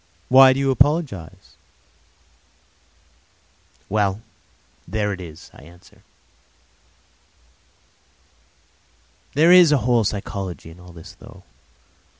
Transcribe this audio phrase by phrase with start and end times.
[0.29, 1.57] Why do you apologise?
[3.87, 4.23] Well,
[4.87, 6.01] there it is, I answer.
[9.35, 11.43] There is a whole psychology in all this, though.